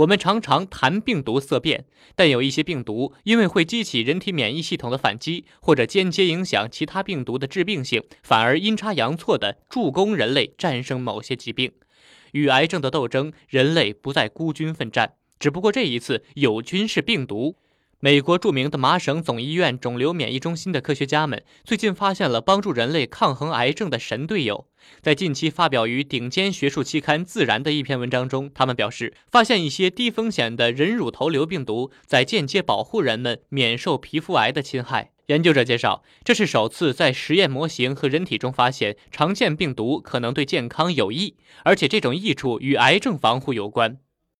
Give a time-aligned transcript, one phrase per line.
[0.00, 11.72] 我们常常谈病毒色变，但有一些病毒因为会激起人体免疫系统的反击，或者间接影响其他病毒的致病性，反而阴差阳错地助攻人类战胜某些疾病。
[12.32, 17.56] 与癌症的斗争，人类不再孤军奋战，只不过这一次友军是病毒。
[18.02, 24.66] 美国著名的麻省总医院肿瘤免疫中心的科学家们最近发现了帮助人类抗衡癌症的神队友。
[25.02, 35.10] 在近期发表于顶尖学术期刊《自然》的一篇文章中，他们表示发现一些低风险的人乳头瘤病毒在间接保护人们免受皮肤癌的侵害。
[35.26, 43.98] 研究者介绍，这是首次在实验模型和人体中发现常见病毒可能对健康有益，而且这种益处与癌症防护有关。